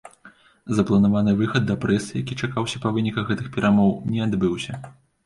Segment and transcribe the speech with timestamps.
[0.77, 4.81] Запланаваны выхад да прэсы, які чакаўся па выніках гэтых перамоў, не адбыўся.